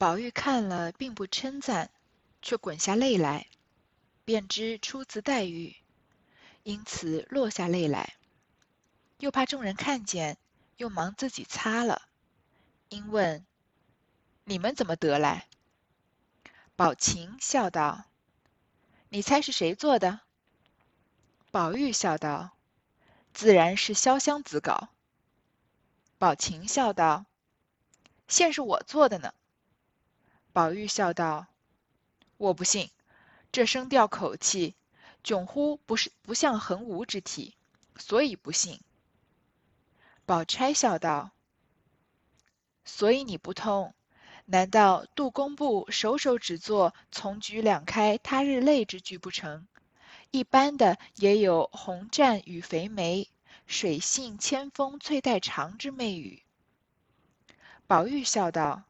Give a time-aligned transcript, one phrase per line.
[0.00, 1.90] 宝玉看了，并不称赞，
[2.40, 3.48] 却滚下泪来，
[4.24, 5.76] 便知出自黛玉，
[6.62, 8.14] 因此落下泪来。
[9.18, 10.38] 又怕众人看见，
[10.78, 12.00] 又忙自己擦了，
[12.88, 13.44] 因问
[14.44, 15.46] ：“你们怎么得来？”
[16.76, 18.06] 宝琴笑道
[19.10, 20.20] ：“你猜是谁做的？”
[21.52, 22.56] 宝玉笑道
[23.34, 24.88] ：“自然是潇湘子稿。”
[26.16, 27.26] 宝琴笑道
[28.28, 29.34] ：“现是我做的呢。”
[30.52, 31.46] 宝玉笑道
[32.36, 32.90] ：“我不信，
[33.52, 34.74] 这声调口气，
[35.22, 37.54] 迥乎不是不像横无之体，
[37.96, 38.80] 所以不信。”
[40.26, 41.30] 宝钗笑道
[42.84, 43.94] ：“所以你不通，
[44.46, 49.68] 难道杜工部首首只做‘从菊两开他日泪’之句不成？
[50.32, 53.28] 一般的也有‘红绽与肥梅，
[53.68, 56.42] 水性千峰翠带长’之媚语。”
[57.86, 58.82] 宝玉笑道。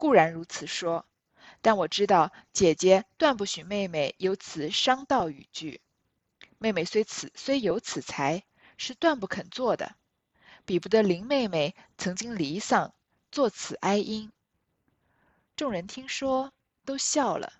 [0.00, 1.04] 固然如此说，
[1.60, 5.82] 但我知道姐姐断不许妹妹有此伤道语句。
[6.56, 8.42] 妹妹虽此虽有此才，
[8.78, 9.94] 是断不肯做的，
[10.64, 12.94] 比不得林妹妹曾经离丧，
[13.30, 14.32] 作此哀音。
[15.54, 16.50] 众人听说，
[16.86, 17.52] 都笑了。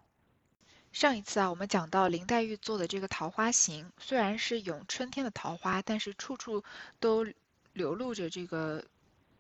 [0.93, 6.65] 上一次啊，我们讲到林黛玉做的这个《桃花行》，虽然是咏春天的桃花，但是处处
[7.01, 7.27] 都
[7.75, 8.83] 流露着这个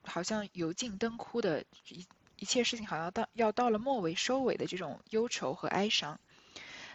[0.03, 2.07] 好像油尽灯枯的一。
[2.41, 6.19] 一切事情好像到要到了末尾收尾的这种忧愁和哀伤，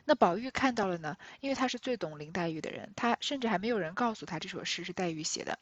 [0.03, 5.59] 那宝玉看到了呢，因为他是最懂林黛玉的人，他甚至还没有人告诉他这首诗是黛玉写的，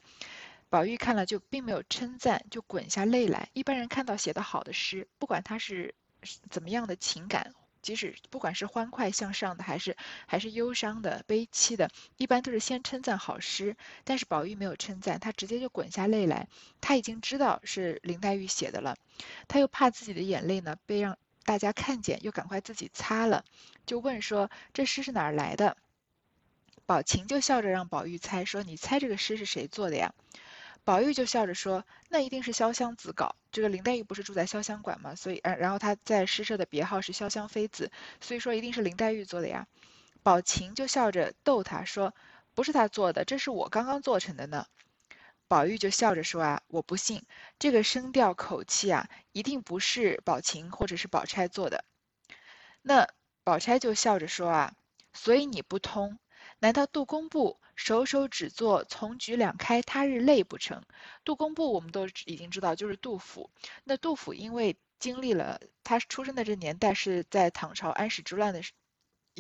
[0.70, 3.50] 宝玉看了就并没有称赞，就滚下泪来。
[3.54, 5.94] 一般人看到写的好的诗，不管他是
[6.50, 7.54] 怎么样的情感。
[7.84, 9.96] 即使不管是欢快向上的，还是
[10.26, 13.76] 还是忧伤的、悲戚的，一般都是先称赞好诗。
[14.04, 16.48] 但是宝玉没有称赞，他直接就滚下泪来。
[16.82, 18.98] 他已经知道是林黛玉写的了，
[19.48, 23.44] 他又怕自己的眼泪呢被让大家看见，又赶快自己擦了，
[23.86, 25.78] 就问说：“这诗是哪儿来的？”
[26.88, 30.14] 宝琴就笑着让宝玉猜，说：“你猜这个诗是谁做的呀？”
[30.86, 33.36] 宝玉就笑着说：“那一定是潇湘子稿。
[33.52, 35.16] 这个林黛玉不是住在潇湘馆吗？
[35.16, 37.90] 所以，然然后她在诗社的别号是潇湘妃子，
[38.20, 39.68] 所以说一定是林黛玉做的呀。”
[40.24, 42.14] 宝琴就笑着逗他说
[42.54, 44.66] ：“不是她做的，这是我刚刚做成的呢。”
[45.48, 47.24] 宝玉就笑着说：“啊，我不信，
[47.60, 51.86] 这个声调口气啊，一定不是宝琴或者是宝钗做的。”
[52.82, 53.08] 那
[53.44, 54.74] 宝钗就笑着说：“啊，
[55.14, 56.20] 所以你不通。”
[56.60, 60.84] 难道杜工部首首只作“从菊两开他日泪”不成？
[61.24, 63.50] 杜工部我们都已经知道，就是杜甫。
[63.84, 68.72] 那杜甫因为经历了他出生的这年代是在唐朝安史之乱的时，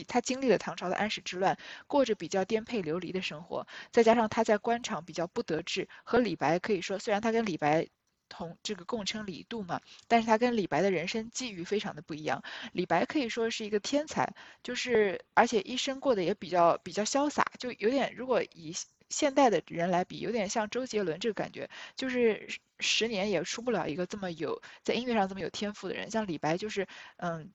[0.07, 1.57] 他经历了唐朝的安史之乱，
[1.87, 7.87] 过着比较颠沛流离的生活，再加上他在官场比较不得志，和李白可以说，虽然他跟李白。
[8.29, 12.43] 同这个共称李杜嘛，但是他跟李白的人生际遇非常的不一样。
[12.71, 18.73] 李白可以说是一个天才，就是而且一生过得也比较比较潇洒，就有点如果以
[19.09, 22.47] 现代的人来比，有点像周杰伦这个感觉，就是
[22.79, 26.09] 十年也出不了一个这么有在音乐上这么有天赋的人。
[26.09, 27.51] 像李白就是，嗯，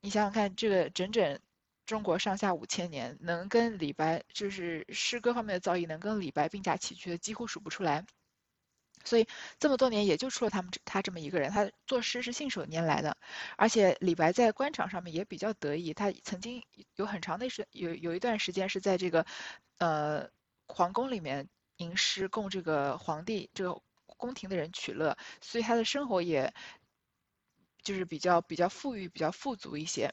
[0.00, 1.38] 你想想看，这个整整
[1.84, 8.06] 中国上下五千年，能跟李白就是诗歌方面的造诣能跟李白并驾齐驱的几乎数不出来。
[9.04, 9.26] 所以
[9.58, 13.16] 这么多年也就出了他们他这么一个人，他作诗是信手拈来的，
[13.56, 16.62] 而且李白在官场上面也比较得意，他曾经
[16.96, 19.26] 有很长的时有有一段时间是在这个，
[19.78, 20.28] 呃，
[20.66, 26.52] 皇宫里面吟诗供这个皇帝这个宫廷的人取乐，所以他的生活也，
[27.82, 30.12] 就是比较比较富裕比较富足一些，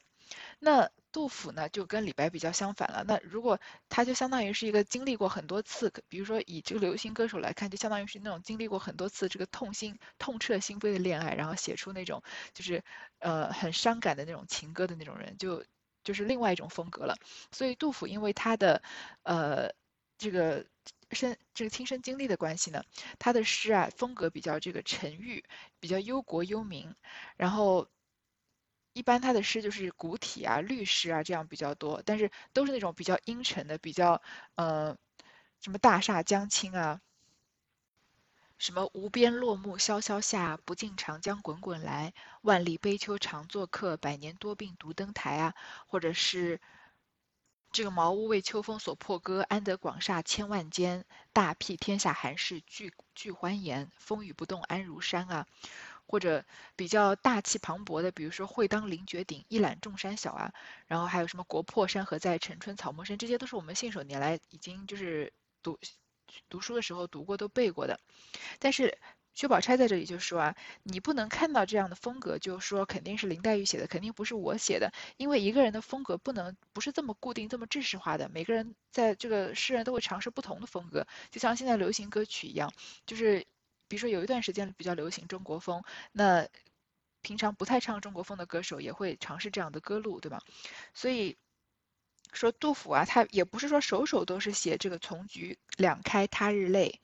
[0.59, 0.90] 那。
[1.12, 3.04] 杜甫呢，就跟李白比较相反了。
[3.06, 12.24] 那如果他就相当于是一个经历过很多次，比如说以这个流行歌手来看，就相当于是那种经历过很多次这个痛心、痛彻心扉的恋爱，然后写出那种
[12.54, 12.84] 就是
[13.20, 15.64] 呃很伤感的那种情歌的那种人，就
[16.04, 17.16] 就是另外一种风格了。
[17.52, 18.82] 所以杜甫因为他的
[19.24, 19.70] 呃
[20.18, 20.66] 这个
[21.12, 22.84] 身这个亲身经历的关系呢，
[23.20, 25.44] 他的诗啊风格比较这个沉郁，
[25.80, 26.96] 比较忧国忧民，
[27.38, 27.88] 然后。
[28.93, 34.22] 一般他的诗就是古体啊、律诗啊这样比较多，但是都是那种比较阴沉的，比较
[34.55, 34.97] 呃
[35.61, 36.99] 什么大厦将倾啊，
[38.58, 45.55] 什么无边落木萧萧下，不尽长江滚滚来，万里悲秋常作客，百年多病独登台啊，
[45.87, 46.59] 或者是
[47.72, 55.47] 这个茅屋为秋风所破歌，安得广厦千万间，大庇天下寒士俱俱欢颜，风雨不动安如山啊。
[56.11, 56.43] 或者
[56.75, 60.52] 比较大气磅礴的，比如说“会当凌绝顶，一览众山小”啊，
[60.87, 65.31] 然后还有什么“国破山河在，城春草木深”，这些都是我们信手拈来，已经就是
[65.63, 65.79] 读
[66.49, 67.97] 读书的时候读过、都背过的。
[68.59, 68.97] 但是
[69.34, 82.73] 薛宝钗在这里就说啊，你不能看到这样的风格就说肯定是林黛玉写的，肯定不是我写的，因为一个人的风格不能不是这么固定、这么制式化的，每个人在这个诗人都会尝试不同的风格，就像现在流行歌曲一样，
[83.05, 83.46] 就是
[83.91, 85.84] 比如说有一段时间比较流行中国风，
[86.14, 86.47] 那
[87.22, 90.41] 平常不太唱中国风的歌手也会尝试这样的歌路，对吧？
[90.93, 91.35] 所以
[92.32, 97.02] 说杜甫啊，他也不是说首首都是写这个“从菊两开他日泪”。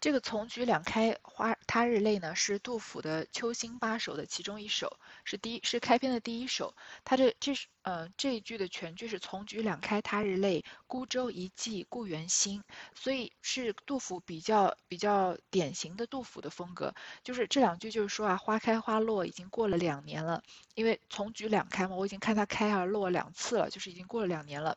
[0.00, 6.74] 这个“从菊两开花他日泪”呢，是杜甫的《秋兴八首》的其中一首，是第一是开篇的第一首。
[7.04, 12.62] 他这这是呃这一句的全句是“从菊两开他日泪，孤舟一寄故园心”，
[12.94, 16.94] 所以是杜甫比较比较典型的杜甫的风格。
[17.22, 20.42] 就是这两句就是说啊，花开花落已经过了两年了，
[20.74, 24.76] 因为从菊两开嘛，我已经看它开啊落两次了，就是已经过了两年了。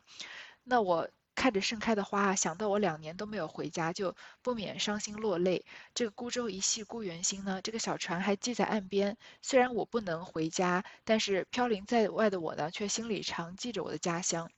[0.64, 1.06] 那我。
[1.38, 5.64] 看着盛开的花，想到我两年都没有回家，就不免伤心落泪。
[5.94, 7.60] 这个孤舟一系故园心呢？
[7.62, 14.50] 这个小船还系在岸边，虽然我不能回家，但是飘零在外的我呢，却心里常记着我的家乡。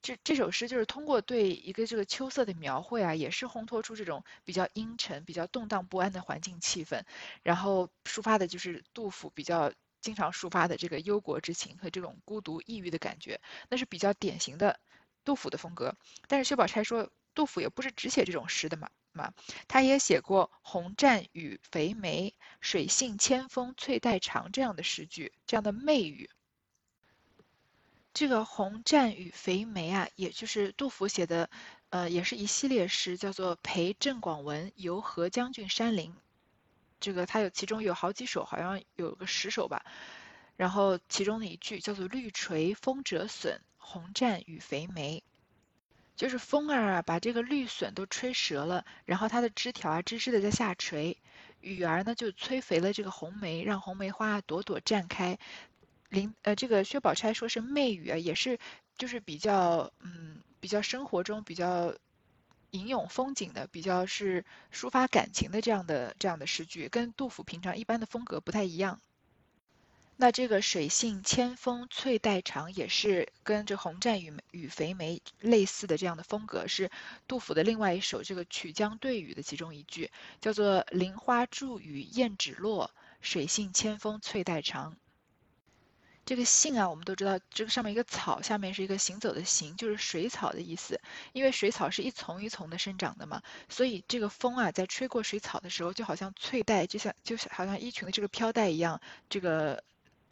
[0.00, 7.02] 这这首诗就是通过对一个这个秋色的描绘啊，也是烘托出这种比较阴沉、比较动荡不安的环境气氛，
[7.42, 9.70] 然后抒发的就是杜甫比较
[10.00, 13.38] 经常抒发的这个忧国之情和这种孤独抑郁的感觉，
[13.68, 14.80] 那是比较典型的。
[15.24, 15.96] 杜甫的风格，
[16.28, 19.32] 但是薛宝钗说，杜甫也不是只写这种诗的嘛嘛，
[19.68, 26.28] 他也写过“红战与肥梅，水性千峰翠带长”这样的诗句，这样的媚语。
[28.12, 31.50] 这个“红战与肥梅”啊，也就是杜甫写的，
[31.90, 36.10] 呃，也是一系列诗，叫做《陪郑广文游合将军山林》。
[37.00, 39.84] 这个他有其中有好几首，好像有个十首吧。
[40.56, 43.60] 然后其中的一句叫做“绿垂风折损”。
[43.84, 45.22] 红绽与肥梅，
[46.16, 51.18] 就是风儿啊，把这个绿笋都吹折了，然后它的枝条啊，枝枝的在下垂。
[51.60, 55.38] 雨儿呢，就催肥了这个红梅，让红梅花朵朵绽开。
[56.08, 58.58] 林呃，这个薛宝钗说是媚语啊，也是
[58.96, 61.94] 就是比较嗯，比较生活中比较
[62.70, 69.00] 吟咏风景的，比较是抒发感情的这样的这样的诗句，跟杜甫平常一般的风格不太一样。
[70.16, 76.88] 那这个水性千峰翠带长也是跟这红战与与肥梅类似的这样的风格，是
[77.26, 84.96] 杜甫的另外一首这个曲江对语的其中一句，叫做“林花著雨燕只落，水性千峰翠带长”。
[86.24, 91.00] 这个杏啊，我们都知道，这个上面一个草，下面是一个行走的行，就是水草的意思。
[91.32, 99.82] 因为水草是一丛一丛的生长的嘛，所以这个风啊，在吹过水草的时候，就好像翠带，就像就像好像衣裙的这个飘带一样，这个。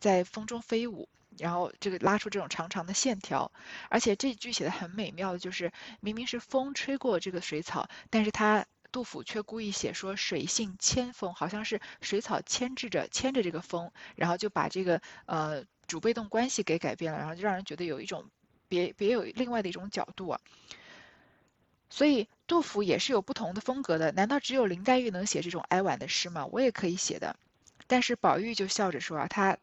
[0.02, 1.08] 在风中飞舞，
[1.38, 3.52] 然后这个拉出这种长长的线条，
[3.88, 5.70] 而且这句写的很美妙的就是，
[6.00, 18.24] 明明是风吹过这个水草，但是他杜甫却故意写说水性牵风，好像是水草牵制着牵着这个风，然后就把这个呃主被动关系给改变了，然后就让人觉得有一种
[18.66, 20.40] 别别有另外的一种角度啊。
[21.90, 26.44] 所以杜甫也是有不同的风格的，难道只有林黛玉能写这种哀婉的诗吗？
[26.46, 27.36] 我也可以写的，
[27.86, 29.56] 但是宝玉就笑着说啊，他。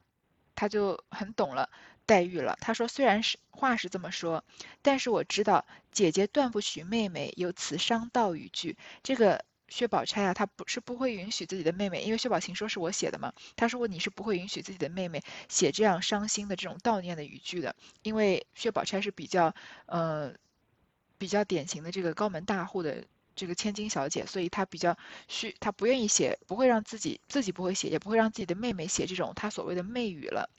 [0.60, 1.70] 他就很懂了
[2.06, 2.58] 黛玉了。
[2.60, 4.44] 他说：“虽然是话是这么说，
[4.82, 8.76] 但是我知道姐姐断不许妹妹有此伤悼语句。
[9.02, 13.32] 这个薛宝钗啊，她不是不会允许自己的妹妹，因为薛宝琴说是我写的嘛。
[13.56, 19.56] 他说你是不会允许自己的妹妹写这样伤心的这种悼念的语句的，因为薛宝钗是比较
[19.86, 20.34] 呃
[21.18, 23.06] 比较典型的这个高门大户的。”
[23.36, 24.98] 这个千金小姐，所以她比较
[25.30, 30.50] 虚，她不愿意写，不会让自己自己不会写，也不会让自己的妹妹写这种她所谓的媚语了。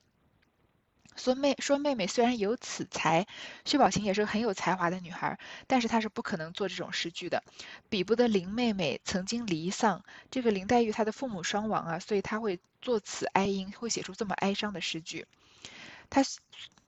[1.21, 3.27] 说妹说妹妹虽然有此才，
[3.67, 7.43] 薛宝琴也是很有才华的女孩，但是她是不可能做这种诗句的，
[7.91, 10.03] 比不得林妹妹曾经离丧。
[10.31, 15.27] 这个林黛玉她的父母双亡啊，所以她会作此哀音，会写出这么哀伤的诗句。
[16.09, 16.23] 她，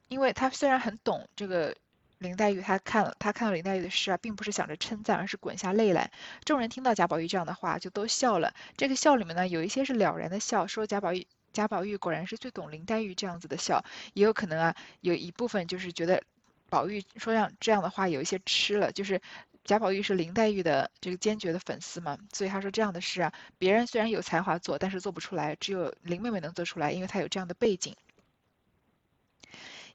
[0.09, 1.77] 因为她虽然很懂这个。
[2.19, 6.13] 林黛玉，她看了，她看到林黛玉的诗啊，并不是想着称赞，而是滚下泪来。
[6.45, 8.55] 众人听到贾宝玉这样的话，就都笑了。
[8.77, 13.85] 这个笑里面呢，有一些是了然的笑，说贾宝玉，贾宝玉果然是最懂林黛玉这样子的笑。
[14.15, 16.23] 也有可能啊，有一部分就是觉得
[16.69, 19.21] 宝玉说让这样的话有一些吃了，就是
[19.65, 27.95] 贾宝玉是林黛玉的这个坚决的粉丝嘛，所以他说这样的诗啊，别人虽然有才华做，但是做不出来，只有林妹妹能做出来，因为她有这样的背景。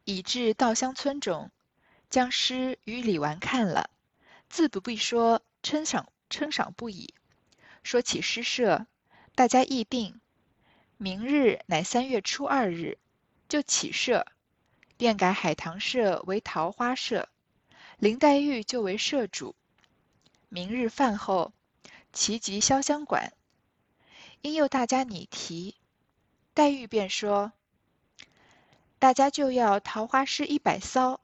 [0.06, 1.52] 已至稻香村中。
[2.10, 3.90] 将诗与李纨看了，
[4.48, 7.14] 自不必说，称赏称赏不已。
[7.84, 8.88] 说起诗社，
[9.36, 10.22] 大家议定，
[11.00, 12.98] 明日乃三月初二日，
[13.48, 14.25] 就起社，
[14.98, 17.30] 便改海棠社为桃花社，
[18.00, 19.56] 林黛玉就为社主。
[20.50, 21.54] 明日饭后，
[22.13, 23.32] 齐集潇湘馆，
[24.42, 25.75] 因诱大家拟题。
[26.56, 27.51] 黛玉便说
[28.98, 31.22] ：“大家就要桃花诗一百骚。”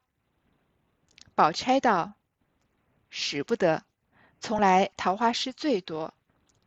[1.34, 2.14] 宝钗道
[3.10, 3.84] ：“使不得，
[4.40, 6.14] 从来桃花诗最多，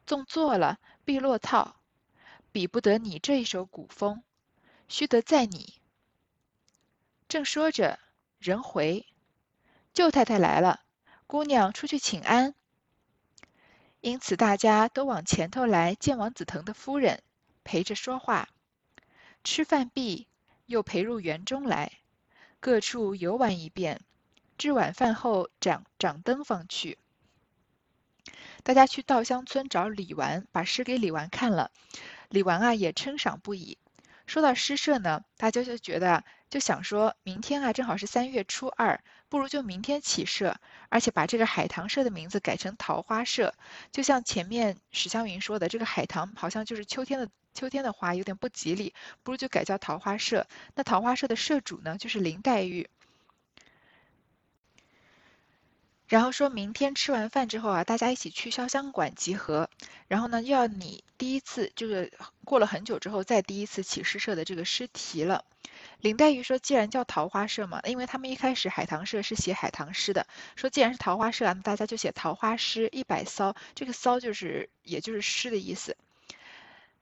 [0.07, 1.75] 纵做了必落套，
[2.57, 4.23] 比不得你这一首古风，
[4.89, 5.75] 须得在你。”
[7.29, 7.99] 正说着，
[8.39, 9.05] 人回，
[9.93, 10.81] 舅太太来了，
[11.27, 12.55] 姑娘出去请安。
[14.01, 17.23] 因此大家都往前头来见王子腾的夫人，
[17.63, 18.49] 陪着说话。
[19.45, 20.27] 吃饭毕，
[20.65, 21.93] 又陪入园中来，
[22.61, 24.01] 各处游玩一遍。
[24.57, 26.97] 至晚饭后，掌掌灯方去。
[28.63, 31.71] 大家去稻香村找李纨，把诗给李纨看了。
[32.28, 33.78] 李纨啊，也称赏不已。
[34.26, 40.56] 说到诗社呢，大家就觉得，就想说明天啊，正好是三月初二，不如就明天起社，
[40.88, 43.54] 而且把这个海棠社的名字改成桃花社。
[43.92, 50.49] 就像前面史湘云说的，这个海棠好像就是秋天的秋天的花，有点不吉利，不如就改叫桃花社。
[50.75, 52.90] 那桃花社的社主呢，就是林黛玉。
[56.09, 59.71] 然后说明天吃完饭之后啊，大家一起去潇湘馆集合。
[60.09, 62.13] 然后呢，又要你第一次，就是
[62.45, 65.45] 过了很久之后再第一次起诗社的这个诗题了。
[66.01, 73.55] 林黛玉说：“既然叫桃花社嘛，因为他们一开始海棠社是写海棠诗的，说既然是桃花社啊，大家就写桃花诗一百骚。
[73.75, 75.97] 这个骚就是也就是诗的意思。”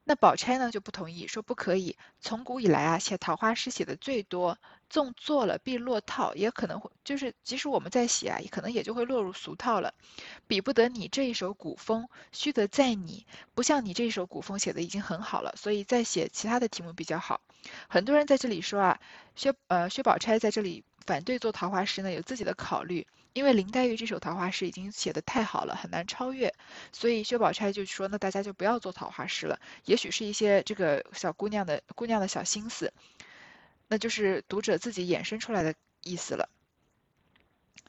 [0.05, 1.97] 那宝钗呢就不同意，说不可以。
[2.21, 4.59] 从古以来啊，写桃花诗写的最多，
[4.91, 9.95] 纵做了必落套，也可能会就是即使我们在写啊，也可能也就会落入俗套了。
[10.47, 17.41] 比不得你这一首古风，须得在你不像你这一首古风写的已经很好了，所以再写其他的题目比较好。
[17.89, 19.01] 很多人在这里说啊，
[19.35, 23.07] 薛呃薛宝钗在这里反对做桃花诗呢，有自己的考虑。
[23.33, 26.55] 因为林黛玉这首桃花诗已经写的太好了，很难超越，
[26.93, 32.93] 所以薛宝钗就说：“那大家就不要做桃花诗了。”也许是一些这个小姑娘的姑娘的小心思，
[33.89, 36.49] 那就是读者自己衍生出来的意思了。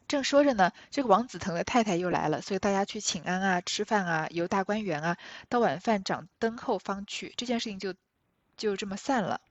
[0.08, 5.18] 正说着呢，这个王子腾的太太又来了，所以大家去请安啊、吃饭啊、游大观园啊，
[5.48, 7.94] 到晚饭掌灯后方去，这件事情就
[8.58, 9.42] 就这么散了。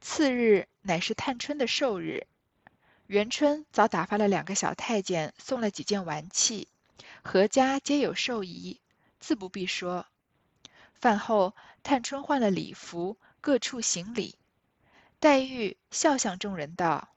[0.00, 2.26] 次日乃是探春的寿日。
[3.06, 6.68] 元春早打发了两个小太监，送了几件玩器，
[7.22, 8.80] 何家皆有寿仪，
[9.18, 10.06] 自不必说。
[10.94, 14.36] 饭后，探春换了礼服，各处行礼。
[15.18, 17.08] 黛玉笑向众人道：“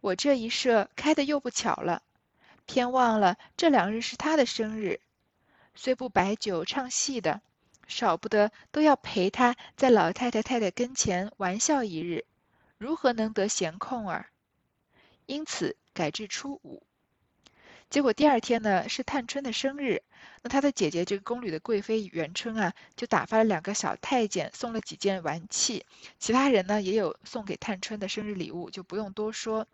[0.00, 2.02] 我这一社开的又不巧了，
[2.66, 5.00] 偏忘了这两日是他的生日，
[5.74, 7.42] 虽不摆酒唱戏的，
[7.86, 12.24] 少不得都要陪他在老太太太太跟前玩笑一日，
[12.78, 14.26] 如何能得闲空儿？”
[15.26, 16.82] 因此改至初五，
[17.88, 20.02] 结果第二天呢是探春的生日，
[20.42, 25.86] 那她的姐姐这个宫里的贵妃元春啊，就打发了两个小太监送了几件玩器，
[26.18, 29.66] 其他人呢也有送给探春的生日礼物，就不用多说。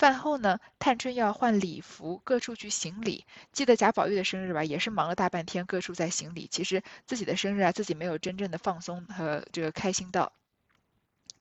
[0.00, 3.26] 饭后呢，探春要换礼服，各处去行礼。
[3.52, 6.48] 记得贾宝玉的生日吧，也是忙了大半天，各处在行礼。
[6.50, 10.32] 其实自己的生日啊，自己没有真正的放松和这个开心到。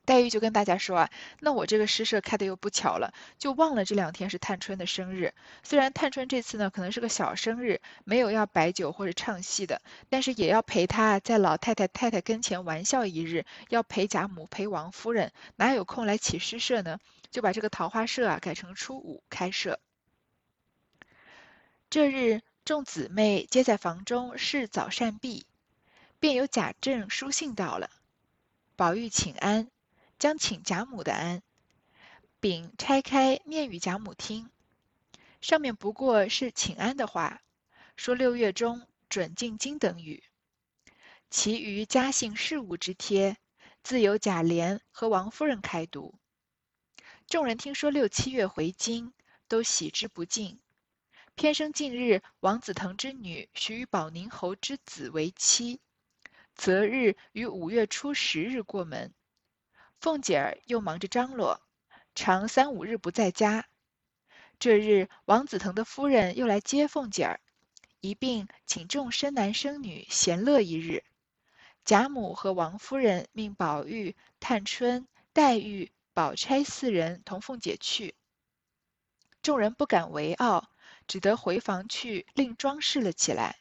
[0.10, 5.36] 黛玉就跟大家说啊，那我这个诗社开的又不巧了，就忘了这两天是探春的生日。
[5.62, 17.00] 虽然探春这次呢可能是个小生日，没有要摆酒或者唱戏的，但是也要陪她在老太太太太跟前玩笑一日，要陪贾母陪王夫人，哪有空来起诗社呢？
[17.30, 19.80] 就把这个桃花社啊改成初五开设。
[21.92, 25.46] 这日众姊妹皆在房中侍早膳毕，
[26.20, 27.92] 便有贾政书信到了，
[28.76, 29.68] 宝玉请安。
[30.20, 31.42] 将请贾母的安，
[32.42, 34.50] 丙拆开念与贾母听，
[35.40, 37.42] 上面不过是请安的话，
[37.96, 40.22] 说六月中准进京等语，
[41.30, 43.38] 其余家姓事务之帖，
[43.82, 46.14] 自有贾琏和王夫人开读。
[47.26, 49.14] 众人听说六七月回京，
[49.48, 50.60] 都喜之不尽。
[51.36, 55.80] 偏生近日王子腾之女许与保宁侯之子为妻，
[56.56, 59.14] 择日于五月初十日过门。
[60.00, 61.62] 凤姐儿又忙着张罗，
[62.16, 63.68] 常三五日不在家。
[64.58, 67.42] 这日，王子腾的夫人又来接凤姐儿，
[68.00, 71.04] 一并请众生男生女闲乐一日。
[71.84, 78.16] 贾母和王夫人命宝玉、探春、黛玉、宝钗四人同凤姐去。
[79.42, 80.70] 众人不敢违傲，
[81.08, 83.58] 只得回房去另装饰了起来。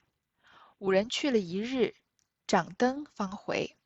[0.79, 1.97] 五人去了一日，
[2.47, 3.78] 掌灯方回。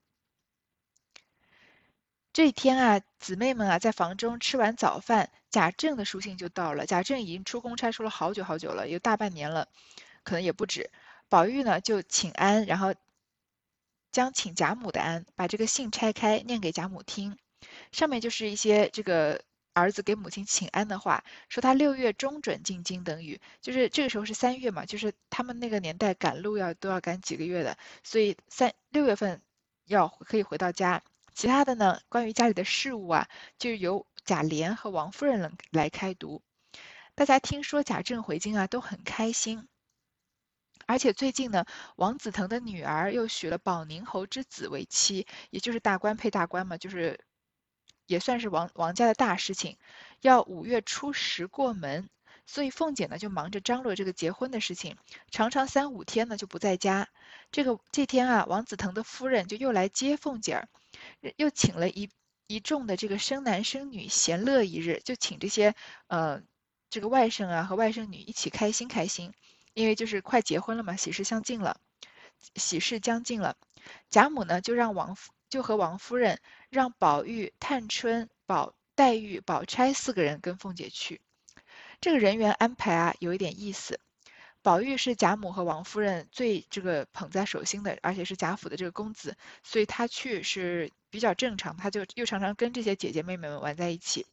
[2.33, 6.87] 这一天啊，姊妹们啊，在房中吃完早饭，贾政的书信就到了。
[6.87, 9.69] 贾政已经出公差出了好久好久了，有大半年了，
[10.25, 10.91] 可能也不止。
[11.29, 12.95] 宝玉呢就请安，然后
[14.11, 17.37] 将请贾母的安，把这个信拆开，念给贾母听。
[17.93, 19.43] 上面就是一些这个
[19.75, 29.43] 儿子给母亲请安的话，说他六月中准进京等语，就是这个时候是三月嘛，就是他们那个年代赶路要都要赶几个月的，所以三六月份
[29.85, 31.03] 要可以回到家。
[31.35, 36.43] 其他的呢，关于家里的事务啊，就由贾琏和王夫人来开读。
[37.15, 39.69] 大家听说贾政回京啊，都很开心。
[40.87, 41.65] 而且最近呢，
[41.97, 47.21] 王子腾的女儿又娶了保宁侯之子为妻，也就是大官配大官嘛，就是
[48.07, 49.79] 也算是王王家的大事情。
[50.21, 52.11] 要五月初十过门，
[52.47, 54.97] 所以凤姐呢就忙着张罗这个结婚的事情，
[55.31, 57.09] 常常三五天呢就不在家。
[57.53, 60.69] 这个这天啊，王子腾的夫人就又来接凤姐儿，
[61.37, 62.11] 又请了一
[62.47, 65.75] 一众的这个生男生女闲乐一日，就请这些
[66.07, 66.43] 呃
[66.91, 69.33] 这个外甥啊和外甥女一起开心开心。
[69.75, 71.81] 因为就是快结婚了嘛，喜事相近了，
[72.57, 73.57] 喜事将近了，
[74.11, 81.23] 贾母呢就让王夫就和王夫人让宝玉、探春、宝黛玉、宝钗四个人跟凤姐去。
[82.03, 83.99] 这个人员安排啊，有一点意思。
[84.61, 91.77] 宝玉是贾母和王夫人最这个捧在手心的，而且是贾府的这个公子，所以他去是比较正常。
[91.77, 94.27] 他就又常常跟这些姐姐妹妹们玩在一起。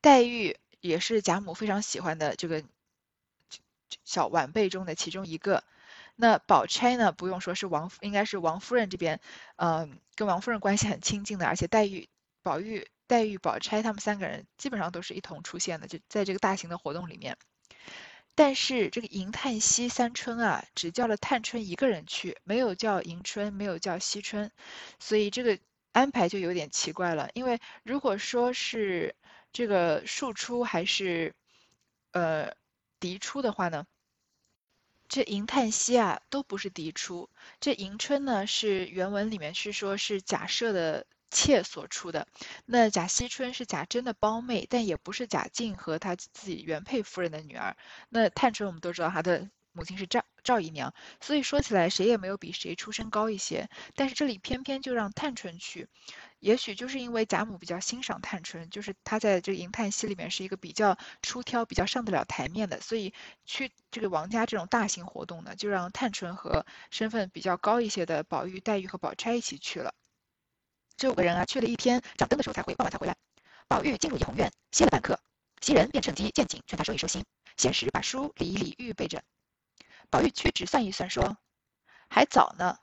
[0.00, 2.64] 黛玉也是贾母非常喜欢的这个。
[4.04, 5.62] 小晚辈中的其中一个，
[6.16, 7.12] 那宝钗呢？
[7.12, 9.20] 不用说是王，应该是王夫人这边，
[9.56, 12.08] 嗯，跟王夫人关系很亲近的，而且黛玉、
[12.42, 17.38] 宝玉、黛玉、宝钗他们三个人基本上都是一同出现的，就在这个大型的活动里面。
[18.36, 24.52] 但是这个迎叹息三春啊，只叫了探春一个人去，没有叫迎春，没有叫惜春，
[25.00, 25.58] 所以这个
[25.90, 27.28] 安排就有点奇怪了。
[27.34, 29.16] 因为如果说是
[29.52, 31.34] 这个庶出还是，
[32.12, 32.54] 呃。
[32.98, 33.86] 嫡出的话呢，
[35.06, 37.28] 这迎叹息啊都不是嫡出。
[37.60, 42.26] 这迎春呢是原文里面是说是假设的妾所出的。
[42.64, 47.76] 那贾惜春是贾珍的胞妹，但也不是贾静和他自己原配夫人的女儿。
[48.08, 53.68] 那探春我们都知道她的母亲是赵赵姨娘，所以说起来谁也没有比谁出身高一些。
[53.94, 55.88] 但是这里偏偏就让探春去。
[56.38, 63.12] 也许就是因为贾母比较欣赏探春，就是她在这个银叹息里面是一个比较出挑、比较上得了台面的，所以
[63.44, 69.92] 去这个王家这种大型活动呢，就让探春和身份比较高一些的宝玉、黛玉和宝钗一起去了。
[70.96, 73.14] 这五个人啊，去了一天，掌灯的时候才回，傍晚才回来。
[73.68, 75.20] 宝玉进入怡红院，歇了半刻，
[75.60, 77.24] 袭人便趁机见景，劝他收一收心，
[77.56, 79.22] 闲时把书理一理，预备着。
[80.08, 81.36] 宝玉屈指算一算，说
[82.08, 82.78] ：“还早呢。”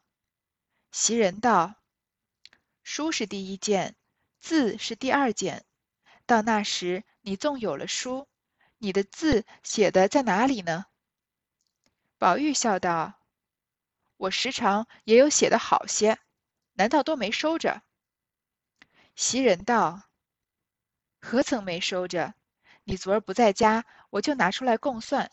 [0.91, 1.75] 袭人道。
[2.83, 3.95] 书是第一件，
[4.39, 5.65] 字是第二件。
[6.25, 8.27] 到那时，你纵有了书，
[8.77, 10.85] 你的字写的在哪里呢？
[12.17, 13.13] 宝玉笑道
[14.17, 16.19] ：“我时常也有写的好些，
[16.73, 17.81] 难道都没收着？”
[19.15, 20.01] 袭人道
[21.21, 22.33] ：“何曾没收着？
[22.83, 25.31] 你昨儿不在家，我就拿出来共算，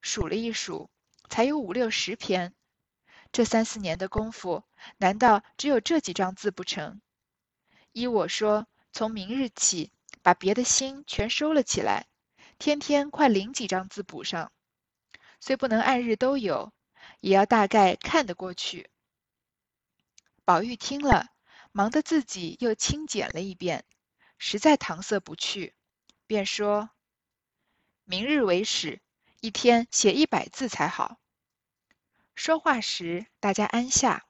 [0.00, 0.90] 数了一数，
[1.28, 2.54] 才有五六十篇。”
[3.30, 4.64] 这三四年的功夫，
[4.98, 7.00] 难道只有这几张字不成？
[7.92, 12.06] 依我说，从明日起，把别的心全收了起来，
[12.58, 14.52] 天天快领几张字补上。
[15.40, 16.72] 虽不能按日都有，
[17.20, 18.90] 也要大概看得过去。
[20.44, 21.31] 宝玉听了，
[21.72, 23.84] 忙得自己又清简了一遍，
[24.38, 25.74] 实在搪塞不去，
[26.26, 26.90] 便说
[28.04, 29.00] ：“明日为始，
[29.40, 31.18] 一天写一百字才好。”
[32.36, 34.26] 说话时，大家安下。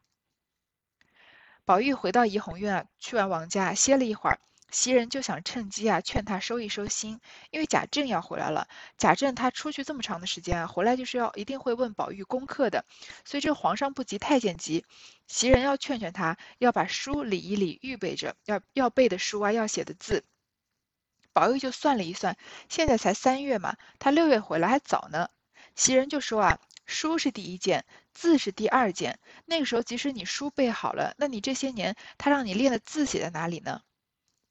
[1.64, 4.40] 宝玉回到怡红院，去完王家歇了一会儿，
[4.72, 7.20] 袭人就想趁机啊劝他收一收心，
[7.52, 8.66] 因为贾政要回来了。
[8.98, 12.85] 贾政他出去这么长的时间啊，回来就是要一定会问宝玉功课的，
[13.24, 14.85] 所以这皇上不急太监急，
[15.28, 20.24] 袭人要劝劝他，要把书理一理，预备着要要背的书啊，要写的字。
[21.32, 22.37] 宝玉就算了一算，
[22.68, 25.28] 现在才三月嘛，他六月回来还早呢。
[25.76, 26.58] 袭人就说啊。
[26.85, 29.20] 书是第一件，字是第二件。
[29.46, 33.80] 那个时候，即使你书背好了，那你这些年他让你练的字写在哪里呢？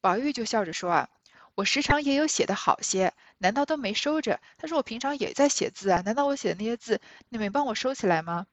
[0.01, 1.09] 宝玉就笑着说：“啊，
[1.55, 4.41] 我时常也有写的好些，难道都没收着？
[4.57, 8.47] 他说我平常也在写字啊，难道我写的那些字你没帮我收起来吗？”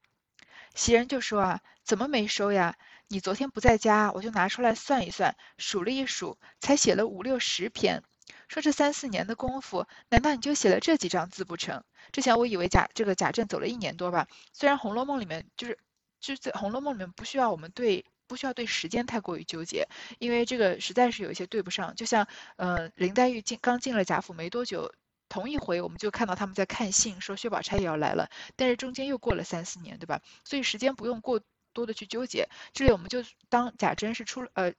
[0.74, 2.76] 袭人就说：“啊，怎么没收呀？
[3.08, 8.02] 你昨天不在家，我就拿出来算一算，数了一数，才写了五六十篇。
[8.48, 11.82] 说这三四年的功夫，难道你就写了这几张字不成？”
[12.12, 15.78] 之前我以为贾这个贾政走了一年多吧，虽然《红楼梦》里面就是
[16.20, 19.88] 就是在《红楼梦》里面不需要我们对不需要对时间太过于纠结，
[20.20, 21.96] 因为这个实在是有一些对不上。
[21.96, 24.92] 就像呃林黛玉进刚进了贾府没多久，
[25.28, 30.20] 同一回我们就看到他们在看信，说薛宝钗也要来了，但是中间又过了三四年，对吧？
[30.44, 31.40] 所以时间不用过
[31.72, 32.48] 多的去纠结。
[32.72, 34.72] 这里我们就当贾珍是出呃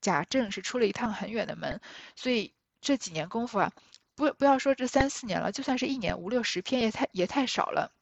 [0.00, 1.80] 贾政是出了一趟很远的门，
[2.16, 3.72] 所以这几年功夫啊，
[4.14, 7.92] 不不要说这三四年了，就算是一年五六十篇也太也太少了。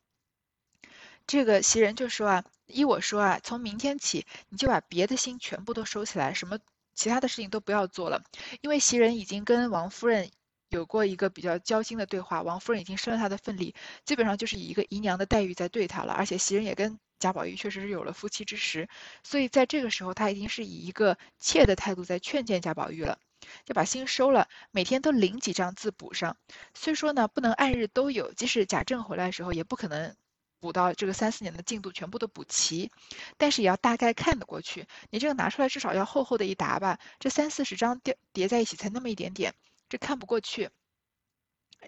[1.33, 6.59] 这个袭人就说啊，依我说啊，从明天起你就把别的心全部都收起来，什么
[6.95, 8.23] 其他的事情都不要做了，
[8.61, 10.31] 因为袭人已经跟王夫人。
[10.69, 16.13] 有过一个比较交心的对话，王夫人已经升了他的份例，基本上就是以一个姨娘的待遇在对他了。
[16.13, 18.87] 而且袭人也跟贾宝玉确实是有了夫妻之实，
[19.23, 23.19] 所以在这个时候，他已经是以一个妾的态度在劝谏贾宝玉了，
[23.65, 26.37] 就把心收了，每天都领几张字补上。
[26.75, 30.15] 虽说呢不能按日都有，即使贾政回来的时候，也不可能
[30.63, 32.89] 补到这个三四年的进度全部都补齐，
[33.37, 34.87] 但是也要大概看得过去。
[35.11, 39.53] 你这个拿出来至少要厚厚的一沓吧，这三四十张叠叠在一起才那么一点点。
[39.89, 40.71] 这看不过去，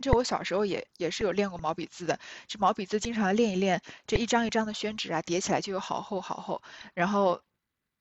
[0.03, 6.61] 这我小时候也也是有练过毛笔字的，这毛笔字经常练一练，这一张一张的宣纸啊叠起来就有好厚好厚。
[6.95, 7.41] 然后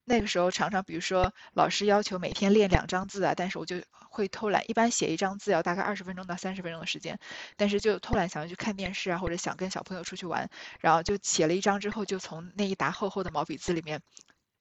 [0.05, 3.77] 那个时候常常，比如说老师要求每天练两张字啊，但是我就
[4.09, 7.19] 会偷懒，一般写一张字要大概二十分钟到三十分钟的时间，
[7.57, 14.01] 但是就偷懒想要去看电视啊，或者想跟小朋友出去玩，然后就写了一张之后，就从那一沓厚厚的毛笔字里面。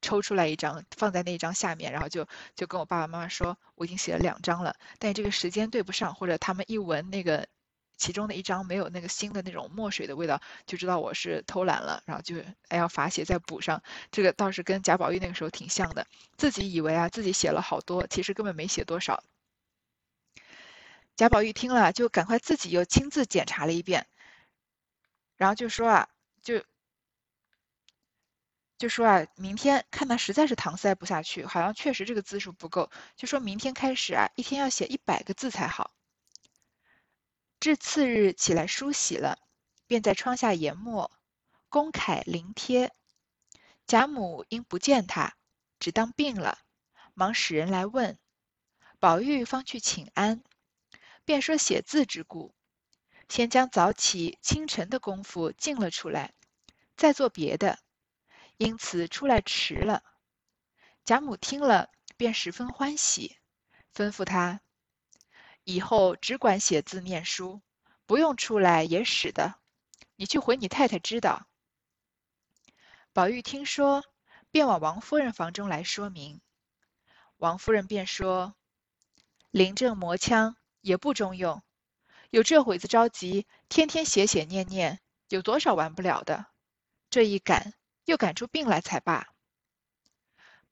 [0.05, 2.27] 抽出来一张，放在那一张下面，然后就
[2.57, 7.47] 就跟我爸爸妈妈说，我已经写了两张了，但这个时间对不上，或者他们一闻那个
[8.03, 12.35] 其中的一张没有那个新的那种墨水的味道，就知道我是偷懒了，然后就
[12.67, 13.81] 哎要罚写再补上。
[14.11, 16.05] 这个倒是跟贾宝玉那个时候挺像的，
[16.37, 19.23] 自己以为啊自己写了好多，其实根本没写多少。
[21.15, 24.09] 贾宝玉听了，就赶快自己又亲自检查了一遍，
[25.37, 26.09] 然后就说啊，
[26.43, 26.65] 就。
[28.79, 35.93] 就说啊，明天看他实在是搪塞不下去，好像确实这个字数不够，就说明天开始啊，一天要写一百个字才好。
[37.63, 39.39] 至次日起来梳洗了，
[39.87, 41.13] 便在窗下研墨，
[41.69, 42.93] 公楷临帖。
[43.87, 45.37] 贾母因不见他，
[45.79, 46.59] 只当病了，
[47.15, 48.19] 忙使人来问，
[48.99, 50.43] 宝玉方去请安，
[51.25, 52.53] 便说写字之故，
[53.29, 56.35] 先将早起清晨的功夫尽了出来，
[56.97, 57.79] 再做别的。
[58.57, 60.03] 因此出来迟了，
[61.05, 63.37] 贾母听了便十分欢喜，
[63.95, 64.61] 吩咐他
[65.65, 67.63] 以后只管写字念书，
[68.07, 69.55] 不用出来也使的。
[70.17, 71.47] 你去回你太太知道。
[73.13, 74.05] 宝玉听说，
[74.51, 76.41] 便往王夫人房中来说明。
[77.37, 78.55] 王夫人便说
[79.51, 81.63] ：“临阵磨枪也不中用，
[82.31, 86.47] 有这会子着急，天天写写念念，有多少完不了的？
[87.11, 89.29] 这一赶。”又赶出病来才罢。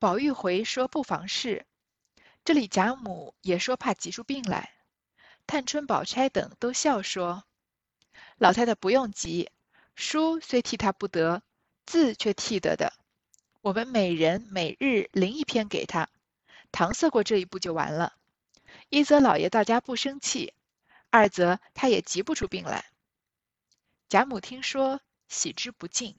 [0.00, 1.64] 宝玉回说不妨事，
[2.44, 4.74] 这里贾母也说怕急出病来。
[5.46, 7.44] 探春、宝钗等都笑说
[8.38, 9.50] ：“老太太不用急，
[9.94, 11.42] 书虽替他不得，
[11.86, 12.92] 字却替得的。
[13.60, 16.08] 我们每人每日临一篇给他，
[16.72, 18.14] 搪塞过这一步就完了。
[18.88, 20.54] 一则老爷到家不生气，
[21.10, 22.84] 二则他也急不出病来。”
[24.08, 26.16] 贾母听说，喜之不尽。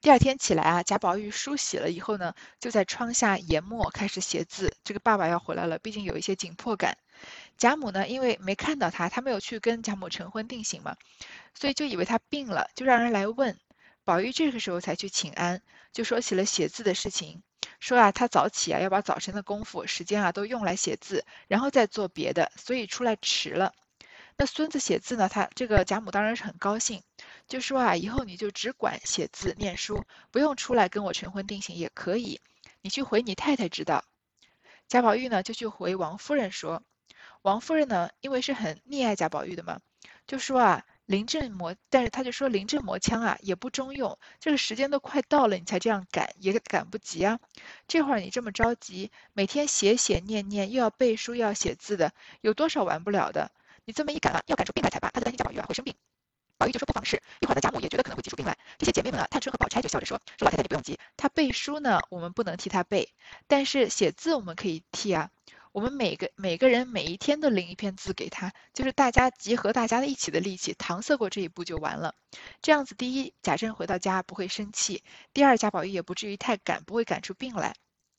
[0.00, 4.76] 第二天起来啊，贾宝玉梳洗了以后呢，就在窗下研墨，开始写字。
[4.82, 6.96] 这个爸爸要回来了，毕竟有一些紧迫感。
[7.58, 10.96] 贾母呢，因为没看到他，他没有去跟贾母成婚定亲嘛，
[11.54, 13.58] 所以就以为他病了，就让人来问。
[14.04, 17.42] 宝玉这个时候才去请安，就说起了写字的事情，
[17.78, 23.74] 说啊，他早起啊，要把早晨的功夫时间啊都用来写字，然后再做别的，所以出来迟了。
[24.36, 27.02] 那孙子写字呢，他这个贾母当然是很高兴。
[27.46, 32.40] 就说啊，以后你就只管写字念书，不用出来跟我成婚定亲也可以。
[32.80, 34.02] 你去回你太太知道。
[34.88, 36.82] 贾宝玉呢就去回王夫人说，
[37.42, 39.80] 王夫人呢因为是很溺爱贾宝玉的嘛，
[40.26, 47.40] 就说啊临阵磨，但是他就说临阵磨枪啊也不中用，这个时间都快到了，你才这样赶也赶不及啊。
[47.88, 53.50] 这会儿你这么着急，每天写写念念，又要背书又要写字的，有多少完不了的？
[53.84, 55.10] 你这么一赶啊，要赶出病来才罢。
[55.10, 55.92] 他就担心贾宝玉啊会生病。
[56.58, 58.56] 宝玉就说不妨事，一会儿的贾母也觉得可能会急出病来。
[58.78, 63.12] 这些姐妹们啊，探春和宝钗就笑着说：“说老太太你不用急，她背书呢，我们不能替她背，
[63.48, 65.30] 但是写字我们可以替啊。
[65.72, 72.14] 我们每个每个人每一天都领一篇字给他，就是大家集合大家的一起的力气，搪塞过这一步就完了。
[72.60, 75.02] 这样子，第一，贾政回到家不会生气；
[75.32, 77.74] 第二，贾宝玉也不至于太赶，不会赶出病来。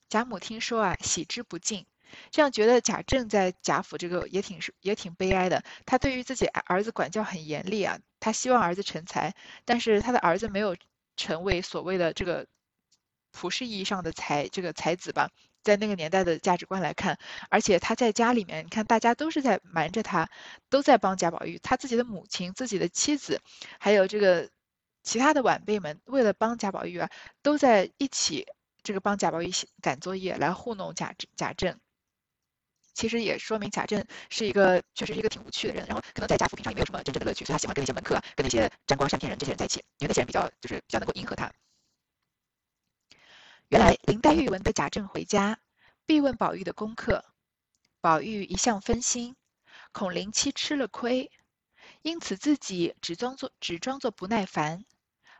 [0.08, 1.84] 贾母听说啊，喜之不尽。”
[2.30, 5.64] 这样觉得贾政在贾府这个也挺是也挺悲哀的。
[5.86, 9.34] 他对于自己儿子管教很严厉啊，他希望儿子成才，
[9.64, 10.76] 但是他的儿子没有
[11.16, 12.46] 成为所谓的这个
[13.30, 15.30] 普世意义上的才这个才子吧，
[15.62, 17.18] 在那个年代的价值观来看，
[17.50, 20.28] 而且他在家里面，你看大家都是在瞒着他，
[20.68, 23.40] 都在帮贾宝玉，他自己的母亲、自己的妻子，
[23.78, 24.50] 还有这个
[25.02, 27.08] 其他的晚辈们为了帮贾宝玉啊，
[27.42, 28.46] 都在一起
[28.82, 31.78] 这个帮贾宝玉写赶作业，来糊弄贾贾政。
[32.94, 41.50] 其实也说明贾政是一个确实是一个挺无趣的人，然后可能在贾府平常也没有什么真正的乐趣，所以他喜欢跟那些门客、跟那些沾光、善骗人这些人在一起，因为那些人比较就是比较能够迎合他。
[43.72, 45.58] 原来林黛玉闻得贾政回家，
[46.04, 47.24] 必问宝玉的功课，
[48.02, 49.34] 宝玉一向分心，
[49.92, 51.30] 恐林七吃了亏，
[52.02, 54.84] 因此自己只装作只装作不耐烦，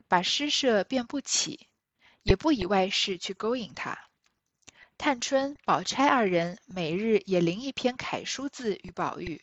[0.08, 1.68] 把诗社便不起，
[2.22, 3.98] 也不以外事去勾引他。
[4.96, 9.42] 探春、宝钗二人每日也临一篇楷书字与宝玉，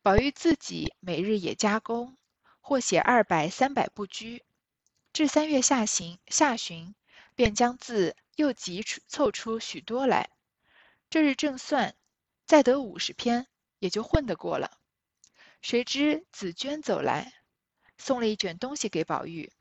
[0.00, 2.16] 宝玉自己每日也加工，
[2.62, 4.42] 或写二百、三百不拘。
[5.12, 6.94] 至三月下旬下旬。
[7.36, 10.30] 便将字又集凑出许多来。
[11.08, 11.94] 这日正算，
[12.46, 13.46] 再得五十篇，
[13.78, 14.78] 也就混得过了。
[15.62, 17.32] 谁知紫娟走来，
[17.98, 19.52] 送了一卷东西给宝玉。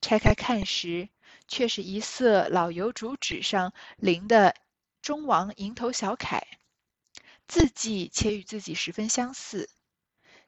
[0.00, 1.08] 拆开看时，
[1.46, 4.54] 却是一色老油竹纸上临的
[5.00, 6.46] 中王蝇头小楷，
[7.46, 9.68] 字迹且与自己十分相似。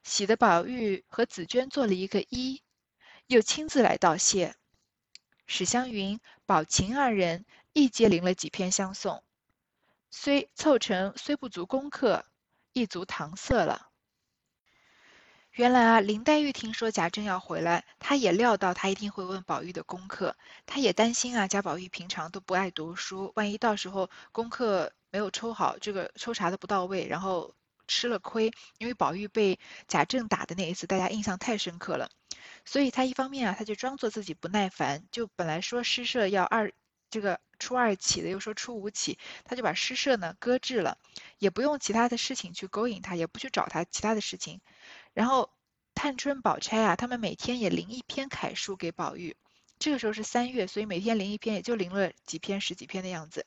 [0.03, 2.61] 喜得宝玉和紫娟做了一个揖，
[3.27, 4.55] 又亲自来道谢。
[5.47, 9.23] 史湘云、宝琴二人亦皆临了几篇相送，
[10.11, 12.23] 虽凑成虽不足功课，
[12.71, 13.89] 亦足搪塞了。
[15.53, 20.35] 原来啊，林黛玉听说贾政要回来，她也料到他一定会问宝玉的功课，
[20.67, 27.55] 她也担心啊，贾宝玉平常都不爱读书，万一到时候功课没有抽好，这个抽查的不到位，然后
[27.87, 32.09] 吃了亏，因为宝玉被贾政打的那一次，大家印象太深刻了。
[32.63, 36.71] 所以他一方面啊，他就装作自己不耐烦，就本来说诗社要二
[37.09, 40.97] 这个初二起的，又说初五起，他就把诗社呢搁置了，
[41.39, 44.61] 也不用其他的事情去勾引他，也不去找他其他的事情。
[45.13, 45.49] 然后
[45.93, 49.35] 探春、宝钗啊，他们每天也临一篇楷书给宝玉。
[49.77, 53.45] 这个时候是三月，所以每天临一篇，也就临了几篇、十几篇的样子。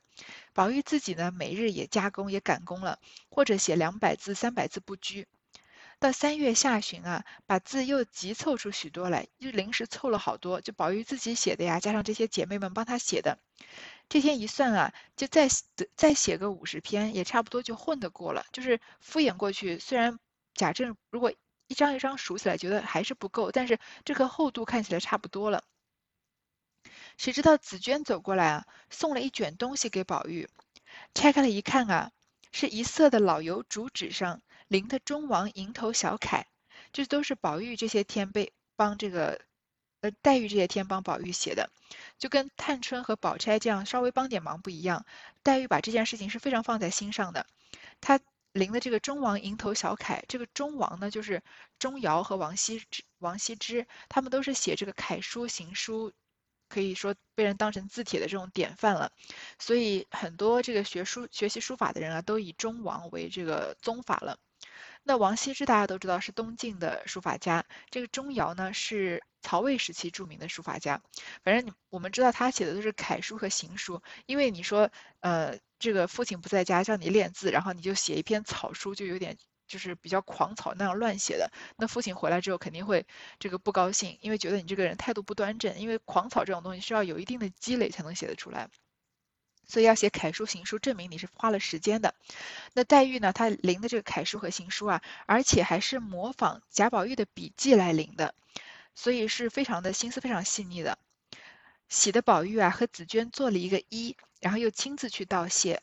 [0.52, 2.98] 宝玉自己呢，每日也加工，也赶工了，
[3.30, 5.26] 或者写两百字、三百字不拘。
[6.00, 13.38] 到三月下旬啊，把字又急凑出许多来，又临时凑了好多，就宝玉自己写的呀，加上这些姐妹们帮他写的，
[14.08, 15.48] 这天一算啊，就再
[15.96, 18.46] 再写个五十篇，也差不多就混得过了。
[18.52, 20.20] 就是敷衍过去，虽然
[20.54, 21.32] 贾政如果
[21.66, 25.64] 一张一张数起来觉得还是不够，但是这个厚度看起来差不多了。
[27.18, 30.48] 谁知道紫娟走过来啊，送了一卷东西给宝玉，
[31.14, 32.12] 拆开了一看啊，
[32.52, 34.40] 是一色的老油竹纸上。
[34.68, 36.46] 林的中王蝇头小楷，
[36.92, 39.40] 这都是宝玉这些天被帮这个，
[40.02, 41.70] 呃，黛玉这些天帮宝玉写的，
[42.18, 45.04] 就跟探春和宝钗这样稍微帮点忙不一样。
[45.42, 47.46] 黛玉把这件事情是非常放在心上的。
[48.00, 48.20] 她
[48.52, 51.42] 临的这个中王蝇头小楷，这个中王呢，就是
[51.78, 56.12] 钟繇和王羲之，王羲之他们都是写这个楷书行书，
[56.68, 59.10] 可以说被人当成字帖的这种典范了。
[59.58, 64.38] 所以很多这个学书学习书法的人啊，都以中王为这个宗法了。
[65.02, 71.00] 那王羲之大家都知道是东晋的书法家，这个钟繇呢是曹魏时期著名的书法家。
[71.42, 81.52] 反正我们知道他写的都是楷书和行书，因为你说呃这个父亲不在家叫你练字，然后你就写一篇草书，就有点就是比较狂草那样乱写的。
[81.76, 83.06] 那父亲回来之后肯定会
[83.38, 88.68] 这个不高兴，因为觉得你这个人态度不端正，因为狂草这种东西需要有一定的积累才能写得出来。
[89.70, 92.14] 所以要写楷书行书，证明你是花了时间的。
[92.72, 93.34] 那黛玉呢？
[93.34, 98.34] 她临的这个楷书和行书啊，而且还是模仿贾宝玉的笔迹来临的，
[98.94, 100.98] 所以是非常的心思非常细腻的。
[101.90, 105.82] 喜的宝玉啊，和紫娟做了一个揖，然后又亲自去道谢。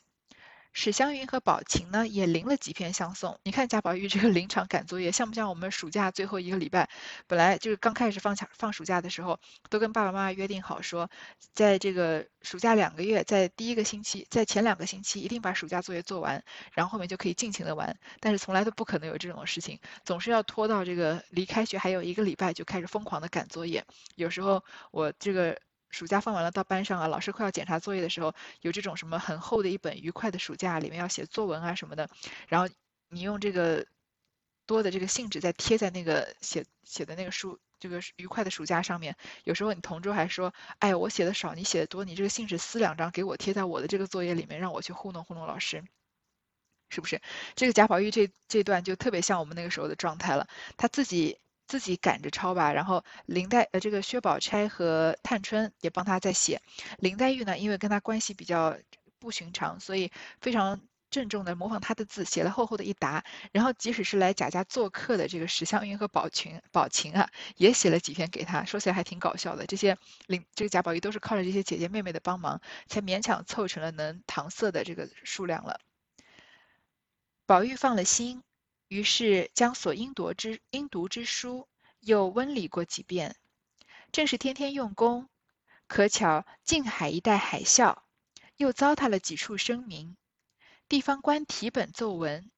[0.77, 3.39] 史湘云和宝琴呢，也临了几篇相送。
[3.43, 6.89] 你看贾宝玉这个临场赶作业，像不像我们暑假最后一个礼拜？
[7.27, 11.09] 本来就是刚开始放假放暑假的时候，都跟爸爸妈妈约定好说，
[11.53, 17.97] 在这个暑假两个月，在第一个星期，在前两个星期一定把暑假作业做完，然后后面就可以尽情的玩。
[18.19, 23.85] 但是从来都不可能有这种事情，总是要拖到这个离开学还有一个礼拜就开始疯狂的赶作业。
[24.15, 24.61] 有时候
[24.91, 25.57] 我这个。
[25.89, 32.09] 暑假放完了，到班上啊，老师快要检查作业的时候，有这种什么很厚的一本愉快的暑假，里面要写作文啊什么的，
[32.49, 32.73] 然后
[33.07, 33.85] 你用这个
[34.65, 39.15] 多的这个信纸再贴在那个写写的那个书这个愉快的暑假上面。
[39.45, 45.83] 有时候你同桌还说，哎，我写的少，你写的多，你这个信纸撕两张给我贴在我的这个作业里面，让我去糊弄糊弄老师，
[46.89, 47.21] 是不是？
[47.55, 51.39] 这个贾宝玉这这段就特别像我们那个时候的状态了，他自己。
[51.67, 56.61] 自己赶着抄吧，然后林黛呃这个薛宝钗和探春也帮他在写。
[56.99, 58.77] 林黛玉呢，因为跟他关系比较
[59.19, 63.23] 不寻常，所以非常郑重的模仿他的字，写了厚厚的一沓。
[63.51, 68.63] 然后即使是来贾家做客的这个史湘云和宝群、宝琴啊，也写了几篇给他。
[68.65, 69.65] 说起来还挺搞笑的。
[69.65, 69.97] 这些
[70.27, 75.79] 林这个贾宝玉都是靠着这些姐姐妹妹的帮忙，才勉强凑成了能搪塞的这个数量了。
[77.47, 78.43] 宝玉放了心，
[78.87, 81.67] 于是将所应读之应读之书
[81.99, 83.35] 又温理过几遍。
[84.11, 85.27] 正是天天用功，
[85.87, 87.97] 可巧近海一带海啸，
[88.57, 90.15] 又糟蹋了几处声明。
[90.87, 92.51] 地方官题本奏文，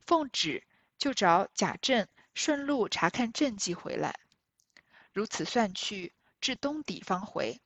[0.00, 0.66] 奉旨
[0.98, 4.18] 就找贾政顺路查看政绩回来。
[5.12, 7.60] 如此算去，至冬底方回。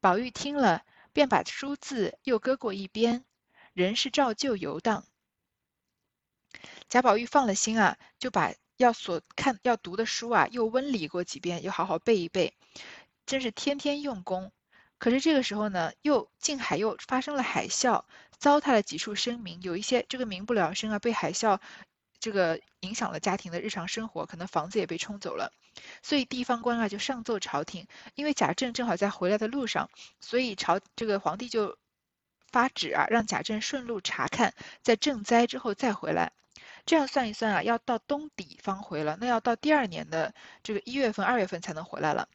[0.00, 3.24] 宝玉听了，便把书字又搁过一边，
[3.72, 5.06] 仍是照旧游荡。
[6.88, 12.54] 贾宝玉放了心啊，就把要所看要读的书啊，又温理过几遍，又好好背一背，
[13.26, 14.52] 真是天天用功。
[14.98, 18.04] 可是这个时候呢，又近海又发生了海啸。
[18.38, 21.60] 糟蹋了几处声名，有一些这个民不聊生啊，被海啸
[22.20, 25.52] 这个影响了家庭的日常生活，可能房子也被冲走了，
[26.02, 31.76] 所以地方官啊就上奏朝廷，因为贾政正好在回来的路上，所以朝这个皇帝就
[32.52, 36.32] 发旨啊，让贾政顺路查看，在赈灾之后再回来。
[36.86, 42.28] 这样算一算啊，要到冬底方回了，那要到第二年的这个一月份、二月份才能回来了。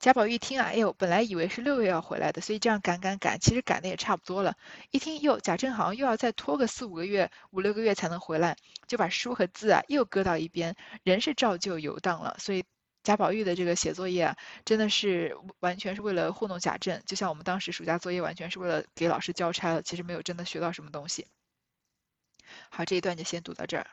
[0.00, 4.56] 贾宝玉听啊，哎呦，本来以为是六月要回来的，所以这样赶赶赶，其实赶的也差不多了。
[4.90, 8.56] 一听又贾政好像又要再拖个四五个月、五六个月才能回来，
[8.88, 12.34] 就把书和字啊又搁到一边，人是照旧游荡了。
[12.40, 12.64] 所以
[13.02, 21.26] 贾宝玉的这个写作业啊，真的是完全是为了糊弄贾政，就像我们当时暑假作业完全是为了给老师交差了，其实没有真的学到什么东西。
[22.70, 23.86] 好，这一段就先读到这儿。